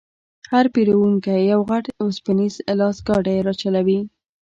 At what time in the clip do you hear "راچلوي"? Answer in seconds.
3.47-3.99